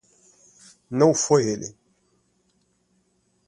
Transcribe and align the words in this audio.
Não 0.89 1.13
foi 1.13 1.43
ele. 1.45 1.77